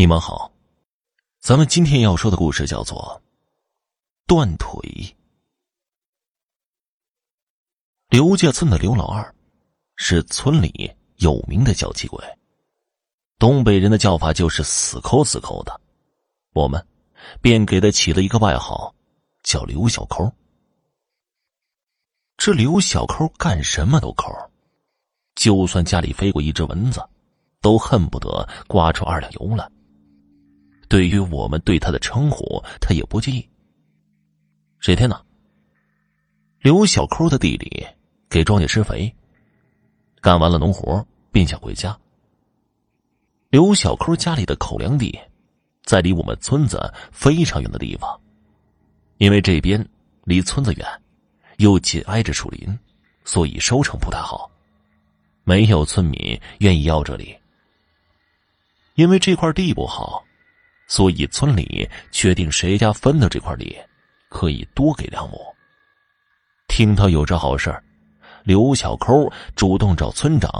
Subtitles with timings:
[0.00, 0.52] 你们好，
[1.40, 3.20] 咱们今天要说的故事叫做
[4.28, 4.70] 《断腿》。
[8.08, 9.34] 刘家村的刘老二
[9.96, 12.24] 是村里有名的小气鬼，
[13.40, 15.80] 东北人的叫法就是死抠死抠的，
[16.52, 16.86] 我们
[17.42, 18.94] 便给他起了一个外号，
[19.42, 20.32] 叫刘小抠。
[22.36, 24.32] 这刘小抠干什么都抠，
[25.34, 27.04] 就算家里飞过一只蚊子，
[27.60, 29.68] 都恨不得刮出二两油来。
[30.88, 33.46] 对于我们对他的称呼，他也不介意。
[34.80, 35.20] 这天呢，
[36.60, 37.86] 刘小抠的地里
[38.30, 39.14] 给庄稼施肥，
[40.20, 41.96] 干完了农活，便想回家。
[43.50, 45.18] 刘小抠家里的口粮地，
[45.84, 48.18] 在离我们村子非常远的地方，
[49.18, 49.86] 因为这边
[50.24, 50.86] 离村子远，
[51.58, 52.78] 又紧挨着树林，
[53.24, 54.50] 所以收成不太好，
[55.44, 57.36] 没有村民愿意要这里，
[58.94, 60.24] 因为这块地不好。
[60.88, 63.76] 所以村里确定，谁家分的这块地，
[64.30, 65.38] 可以多给两亩。
[66.66, 67.74] 听到有这好事
[68.42, 70.50] 刘小抠主动找村长，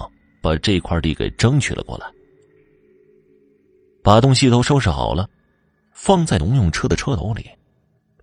[0.43, 2.07] 把这块地给争取了过来。
[4.03, 5.29] 把东西都收拾好了，
[5.93, 7.51] 放在农用车的车斗里，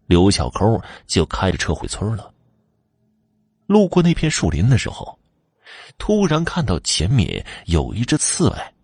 [0.05, 2.31] 刘小抠就开着车回村了。
[3.65, 5.17] 路过那片树林的时候，
[5.97, 8.74] 突然看到前面有一只刺猬。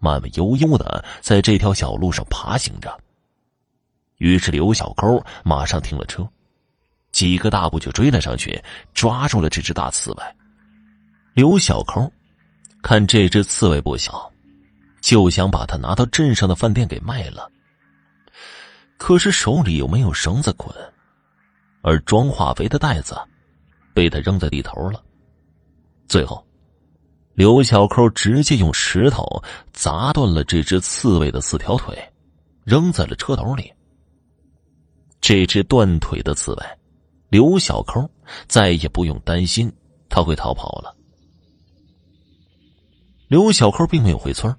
[0.00, 2.98] 慢慢悠悠的在这条小路上爬行着。
[4.16, 6.28] 于是刘小抠马上停了车，
[7.12, 8.60] 几个大步就追了上去，
[8.92, 10.24] 抓住了这只大刺猬。
[11.34, 12.10] 刘小抠
[12.82, 14.30] 看这只刺猬不小，
[15.00, 17.50] 就想把它拿到镇上的饭店给卖了。
[18.98, 20.74] 可是手里又没有绳子捆，
[21.82, 23.16] 而装化肥的袋子
[23.94, 25.02] 被他扔在地头了。
[26.08, 26.44] 最后。
[27.40, 31.98] 刘小抠直接用石头砸断了这只刺猬的四条腿，
[32.64, 33.72] 扔在了车斗里。
[35.22, 36.66] 这只断腿的刺猬，
[37.30, 38.06] 刘小抠
[38.46, 39.72] 再也不用担心
[40.10, 40.94] 他会逃跑了。
[43.26, 44.54] 刘小抠并没有回村，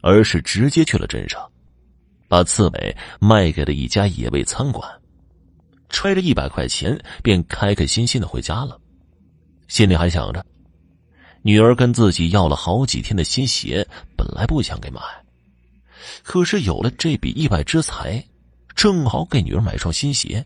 [0.00, 1.48] 而是直接去了镇上，
[2.26, 4.84] 把刺猬卖给了一家野味餐馆，
[5.90, 8.76] 揣着一百块钱便开开心心的回家了，
[9.68, 10.44] 心里还想着。
[11.48, 15.00] 女儿跟自己要了好几天的新鞋，本来不想给买，
[16.22, 18.22] 可是有了这笔意外之财，
[18.76, 20.44] 正好给女儿买双新鞋，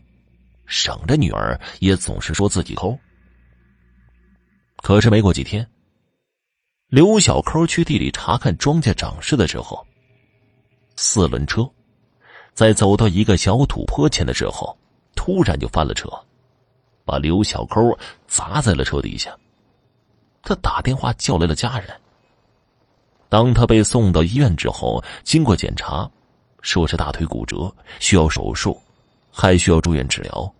[0.65, 2.97] 省着女儿也总是说自己抠。
[4.77, 5.69] 可是没过几天，
[6.87, 9.85] 刘小抠去地里查看庄稼长势的时候，
[10.95, 11.69] 四轮车
[12.53, 14.73] 在走到一个小土坡前的时候，
[15.17, 16.09] 突然就翻了车，
[17.03, 17.81] 把刘小抠
[18.25, 19.37] 砸在了车底下。
[20.43, 21.89] 他打电话叫来了家人。
[23.29, 26.07] 当他被送到医院之后，经过检查，
[26.61, 28.79] 说是大腿骨折，需要手术，
[29.31, 30.53] 还需要住院治疗。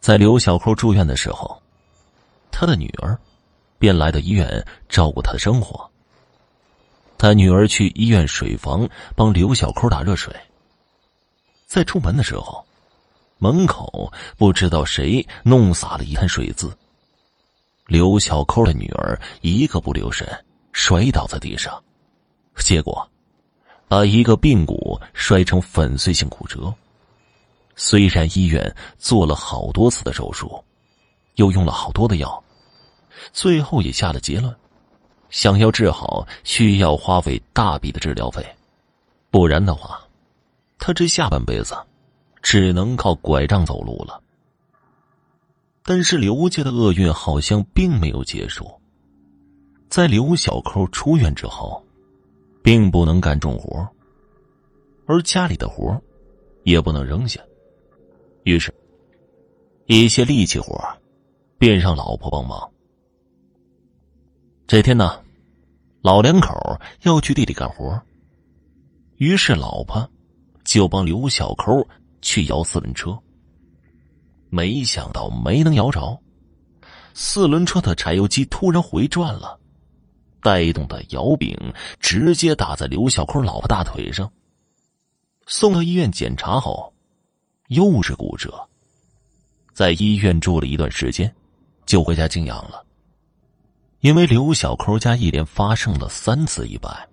[0.00, 1.60] 在刘小扣住院的时候，
[2.50, 3.18] 他的女儿
[3.78, 5.90] 便来到医院照顾他的生活。
[7.18, 10.34] 他女儿去医院水房帮刘小扣打热水。
[11.66, 12.64] 在出门的时候，
[13.38, 16.70] 门口不知道谁弄洒了一滩水渍。
[17.86, 20.26] 刘小扣的女儿一个不留神
[20.72, 21.80] 摔倒在地上，
[22.56, 23.08] 结果
[23.86, 26.74] 把一个髌骨摔成粉碎性骨折。
[27.76, 30.62] 虽然医院做了好多次的手术，
[31.36, 32.42] 又用了好多的药，
[33.32, 34.52] 最后也下了结论：
[35.30, 38.44] 想要治好，需要花费大笔的治疗费，
[39.30, 40.00] 不然的话，
[40.78, 41.76] 他这下半辈子
[42.42, 44.20] 只能靠拐杖走路了。
[45.88, 48.68] 但是刘家的厄运好像并没有结束。
[49.88, 51.80] 在刘小扣出院之后，
[52.60, 53.88] 并不能干重活，
[55.06, 55.96] 而家里的活
[56.64, 57.40] 也不能扔下。
[58.42, 58.74] 于是，
[59.86, 60.76] 一些力气活
[61.56, 62.68] 便让老婆帮忙。
[64.66, 65.22] 这天呢，
[66.02, 66.52] 老两口
[67.02, 68.02] 要去地里干活，
[69.18, 70.10] 于是老婆
[70.64, 71.86] 就帮刘小扣
[72.20, 73.16] 去摇四轮车。
[74.56, 76.18] 没想到没能摇着，
[77.12, 79.60] 四轮车的柴油机突然回转了，
[80.40, 81.54] 带动的摇柄
[82.00, 84.32] 直接打在刘小抠老婆大腿上。
[85.46, 86.90] 送到医院检查后，
[87.68, 88.50] 又是骨折。
[89.74, 91.30] 在医院住了一段时间，
[91.84, 92.82] 就回家静养了。
[94.00, 97.08] 因为刘小抠家一连发生了三次意外，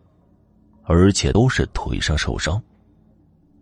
[0.86, 2.64] 而且都是腿上受伤，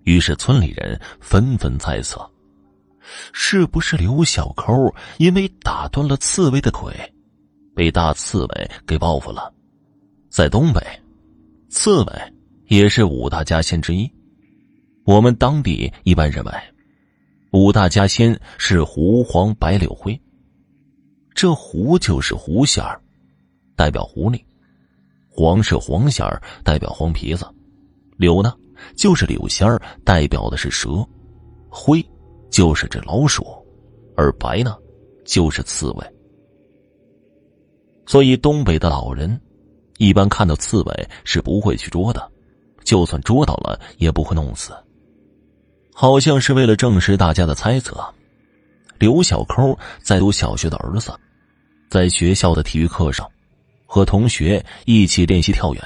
[0.03, 2.29] 于是村里人纷纷猜测。
[3.33, 4.73] 是不是刘小抠
[5.17, 6.93] 因为打断了刺猬的腿，
[7.75, 9.53] 被大刺猬给报复了？
[10.29, 10.81] 在东北，
[11.69, 12.33] 刺猬
[12.67, 14.09] 也是五大家仙之一。
[15.03, 16.51] 我们当地一般认为，
[17.51, 20.19] 五大家仙是狐、黄、白、柳、灰。
[21.33, 23.01] 这狐就是狐仙儿，
[23.75, 24.39] 代表狐狸；
[25.29, 27.45] 黄是黄仙儿，代表黄皮子；
[28.17, 28.53] 柳呢，
[28.95, 31.03] 就是柳仙儿，代表的是蛇；
[31.69, 32.05] 灰
[32.51, 33.43] 就是只老鼠，
[34.15, 34.77] 而白呢，
[35.25, 36.05] 就是刺猬。
[38.05, 39.39] 所以，东北的老人
[39.97, 42.29] 一般看到刺猬是不会去捉的，
[42.83, 44.73] 就算捉到了，也不会弄死。
[45.93, 48.03] 好像是为了证实大家的猜测。
[48.99, 51.11] 刘小抠在读小学的儿子，
[51.89, 53.27] 在学校的体育课上，
[53.85, 55.83] 和同学一起练习跳远，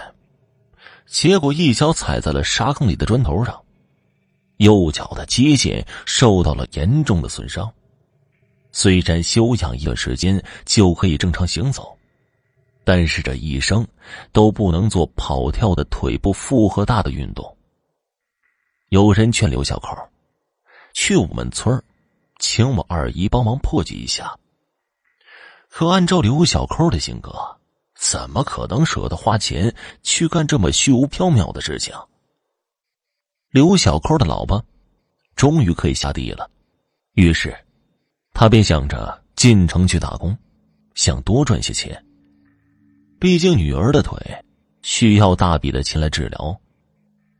[1.05, 3.57] 结果一脚踩在了沙坑里的砖头上，
[4.57, 7.71] 右脚的肌腱受到了严重的损伤。
[8.71, 11.97] 虽然休养一段时间就可以正常行走，
[12.83, 13.87] 但是这一生
[14.31, 17.57] 都不能做跑跳的腿部负荷大的运动。
[18.89, 19.97] 有人劝刘小口
[20.93, 21.81] 去我们村
[22.39, 24.37] 请我二姨帮忙破解一下。
[25.69, 27.33] 可按照刘小扣的性格，
[27.97, 29.73] 怎么可能舍得花钱
[30.03, 31.93] 去干这么虚无缥缈的事情？
[33.55, 34.61] 刘小扣的老婆
[35.33, 36.49] 终于可以下地了，
[37.13, 37.55] 于是
[38.33, 40.37] 他便想着进城去打工，
[40.93, 42.03] 想多赚些钱。
[43.17, 44.19] 毕竟女儿的腿
[44.81, 46.59] 需要大笔的钱来治疗，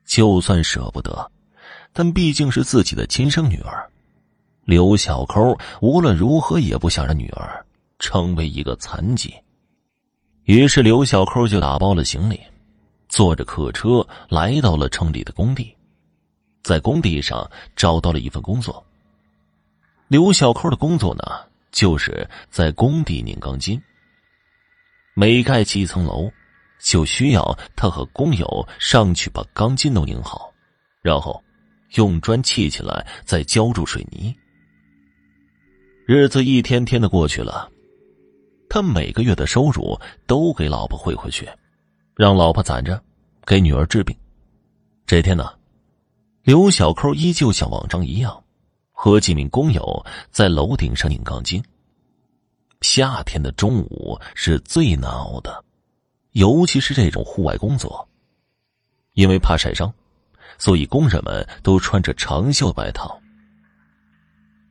[0.06, 1.30] 就算舍不得，
[1.92, 3.86] 但毕竟是自己的亲生女儿。
[4.64, 7.66] 刘小抠无论如何也不想让女儿
[8.00, 9.34] 成为一个残疾，
[10.46, 12.40] 于是刘小抠就打包了行李，
[13.10, 15.76] 坐着客车来到了城里的工地，
[16.66, 18.84] 在工地上找到了一份工作。
[20.08, 21.24] 刘小抠的工作呢，
[21.72, 23.80] 就是在工地拧钢筋。
[25.14, 26.28] 每盖起一层楼，
[26.80, 30.52] 就需要他和工友上去把钢筋都拧好，
[31.04, 31.40] 然后
[31.98, 34.36] 用砖砌起来，再浇筑水泥。
[36.08, 37.70] 日子一天天的过去了，
[38.68, 39.96] 他每个月的收入
[40.26, 41.48] 都给老婆汇回去，
[42.16, 43.00] 让老婆攒着，
[43.46, 44.18] 给女儿治病。
[45.06, 45.48] 这天呢，
[46.46, 48.44] 刘小扣依旧像往常一样，
[48.92, 51.64] 和几名工友在楼顶上拧钢筋。
[52.82, 55.66] 夏天的中午是最难熬的，
[56.34, 58.08] 尤其是这种户外工作，
[59.14, 59.92] 因为怕晒伤，
[60.60, 63.20] 所以工人们都穿着长袖外套。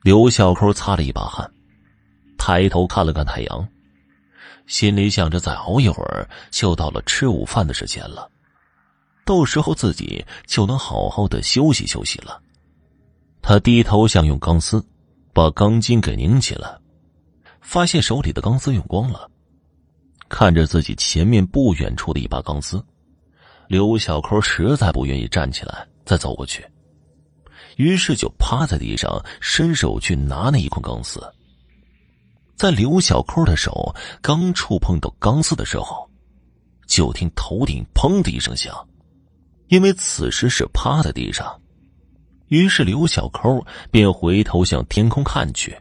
[0.05, 1.53] 刘小扣擦了一把汗，
[2.39, 3.69] 抬头看了看太阳，
[4.69, 8.31] 心里想着再熬一会儿就到了吃午饭的时间了，
[9.25, 12.41] 到时候自己就能好好的休息休息了。
[13.43, 14.85] 他低头想用钢丝
[15.33, 16.79] 把钢筋给拧起来，
[17.61, 19.31] 发现手里的钢丝用光了。
[20.29, 22.83] 看着自己前面不远处的一把钢丝，
[23.69, 26.65] 刘小扣实在不愿意站起来再走过去。
[27.77, 31.21] 于是就趴在地上，伸手去拿那一捆钢丝。
[32.57, 36.09] 在刘小扣的手刚触碰到钢丝的时候，
[36.87, 38.75] 就听头顶“砰”的一声响。
[39.69, 41.61] 因为此时是趴在地上，
[42.49, 45.77] 于是刘小抠便回头向天空看去，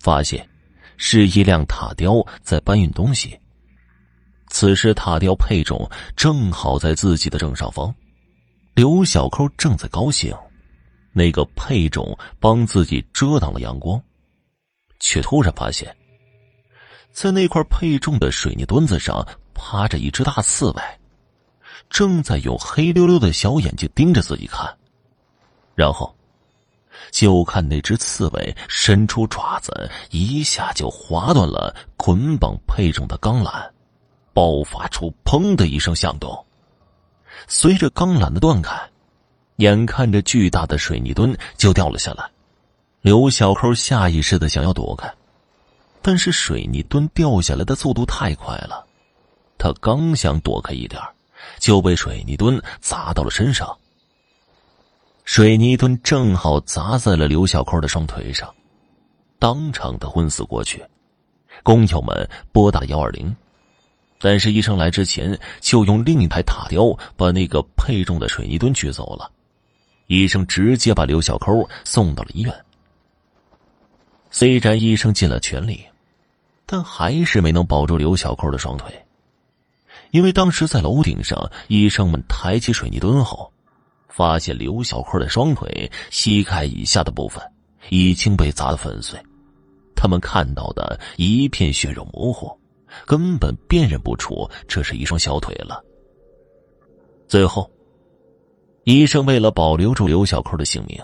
[0.00, 0.48] 发现
[0.96, 3.38] 是一辆塔吊在搬运东西。
[4.48, 7.94] 此时塔吊配重正好在自己的正上方，
[8.74, 10.34] 刘小抠正在高兴。
[11.12, 14.00] 那个配重帮自己遮挡了阳光，
[15.00, 15.92] 却突然发现，
[17.10, 20.82] 在那块配重的水泥墩子上趴着一只大刺猬，
[21.90, 24.74] 正在用黑溜溜的小眼睛盯着自己看。
[25.74, 26.14] 然后，
[27.10, 33.68] 就看那只刺猬伸出爪子，一下就划断了捆绑配重的钢缆，
[34.32, 36.46] 爆发出“砰”的一声响动。
[37.46, 38.80] 随着钢缆的断开。
[39.56, 42.24] 眼看着巨大的水泥墩就掉了下来，
[43.02, 45.12] 刘小扣下意识的想要躲开，
[46.00, 48.86] 但是水泥墩掉下来的速度太快了，
[49.58, 50.98] 他刚想躲开一点
[51.60, 53.78] 就被水泥墩砸到了身上。
[55.24, 58.52] 水泥墩正好砸在了刘小扣的双腿上，
[59.38, 60.84] 当场的昏死过去。
[61.62, 63.36] 工友们拨打幺二零，
[64.18, 69.30] 但是医生来之前就用另一台塔吊把那个配重的水泥墩取走了。
[70.06, 72.52] 医生直接把刘小抠送到了医院。
[74.32, 75.84] 虽然医生尽了全力，
[76.66, 78.92] 但还是没能保住刘小抠的双腿。
[80.10, 83.52] 因为当时在楼顶上，医生们抬起水泥墩后，
[84.08, 87.42] 发现刘小坤的双腿膝盖以下的部分
[87.90, 89.20] 已经被砸得粉碎，
[89.94, 92.50] 他们看到的一片血肉模糊，
[93.06, 95.82] 根本辨认不出这是一双小腿了。
[97.28, 97.70] 最后。
[98.84, 100.98] 医生为了保留住刘小坤的性命，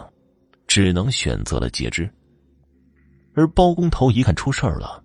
[0.66, 2.10] 只能选择了截肢。
[3.34, 5.04] 而包工头一看出事了，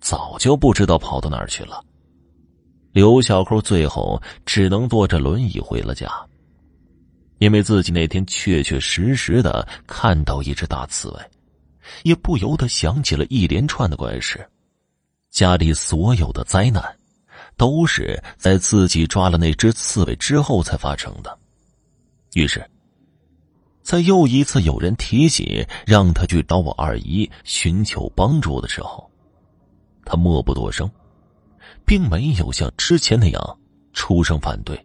[0.00, 1.80] 早就不知道跑到哪儿去了。
[2.98, 6.10] 刘小扣最后只能坐着轮椅回了家，
[7.38, 11.20] 因为自己那天确确实实的看到一只大刺猬，
[12.02, 14.44] 也不由得想起了一连串的怪事。
[15.30, 16.82] 家里所有的灾难，
[17.56, 21.38] 都是在自己抓了那只刺猬之后才发生的。
[22.34, 22.68] 于是，
[23.80, 29.08] 在又一次有人提起让他去找我二姨寻求帮助的时候，
[30.04, 30.90] 他默不作声，
[31.88, 33.58] 并没有像之前那样
[33.94, 34.78] 出声反对。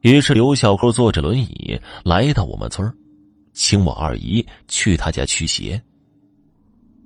[0.00, 2.92] 于是，刘小扣坐着轮椅来到我们村
[3.52, 5.80] 请我二姨去他家驱邪。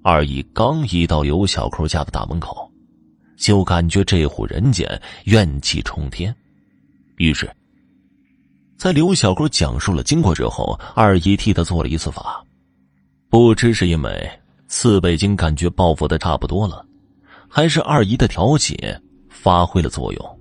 [0.02, 2.70] 二姨刚一到刘小扣家的大门口，
[3.36, 4.86] 就感觉这户人家
[5.24, 6.34] 怨气冲天，
[7.16, 7.48] 于是。
[8.78, 12.42] 在刘小勾讲述了经过之后，二姨替他做了一次法，
[13.28, 14.30] 不知是因为
[14.68, 16.82] 刺猬精感觉报复的差不多了，
[17.50, 20.40] 还是二姨的调解发挥了作用。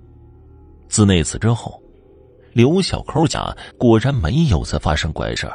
[0.88, 1.82] 自那次之后，
[2.52, 5.50] 刘小抠家果然没有再发生怪事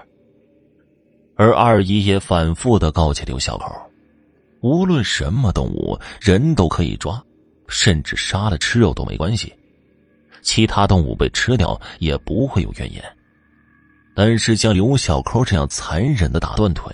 [1.38, 3.74] 而二姨也反复的告诫刘小抠，
[4.62, 7.24] 无论什么动物，人都可以抓，
[7.67, 9.53] 甚至杀了吃肉都没关系。
[10.41, 13.03] 其他动物被吃掉也不会有怨言，
[14.15, 16.93] 但是像刘小抠这样残忍的打断腿，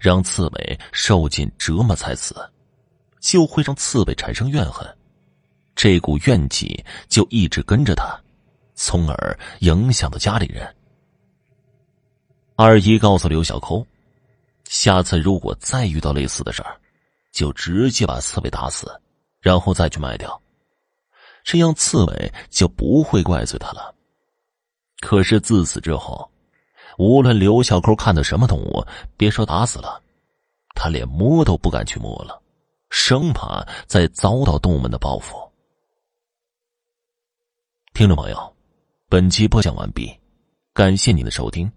[0.00, 2.34] 让刺猬受尽折磨才死，
[3.20, 4.86] 就会让刺猬产生怨恨，
[5.74, 8.18] 这股怨气就一直跟着他，
[8.74, 10.74] 从而影响到家里人。
[12.56, 13.86] 二姨告诉刘小抠，
[14.64, 16.76] 下次如果再遇到类似的事儿，
[17.32, 19.00] 就直接把刺猬打死，
[19.40, 20.40] 然后再去卖掉。
[21.44, 23.94] 这样，刺猬就不会怪罪他了。
[25.00, 26.28] 可是自此之后，
[26.98, 28.84] 无论刘小抠看到什么动物，
[29.16, 30.02] 别说打死了，
[30.74, 32.42] 他连摸都不敢去摸了，
[32.90, 35.36] 生怕再遭到动物们的报复。
[37.94, 38.56] 听众朋友，
[39.08, 40.12] 本期播讲完毕，
[40.72, 41.70] 感谢您的收听。